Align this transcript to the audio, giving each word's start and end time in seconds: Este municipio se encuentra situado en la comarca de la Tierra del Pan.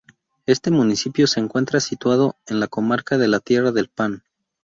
Este 0.47 0.71
municipio 0.71 1.27
se 1.27 1.39
encuentra 1.39 1.79
situado 1.79 2.35
en 2.47 2.59
la 2.59 2.65
comarca 2.67 3.19
de 3.19 3.27
la 3.27 3.39
Tierra 3.39 3.71
del 3.71 3.87
Pan. 3.89 4.23